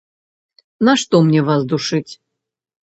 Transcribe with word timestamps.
Нашто 0.89 1.15
мне 1.27 1.41
вас 1.51 1.61
душыць? 1.77 2.11